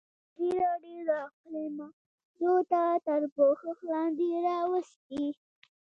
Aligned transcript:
ازادي 0.39 0.59
راډیو 0.61 0.99
د 1.09 1.11
اقلیم 1.27 1.75
موضوع 2.41 2.59
تر 3.05 3.21
پوښښ 3.35 3.77
لاندې 3.91 4.27
راوستې. 4.47 5.25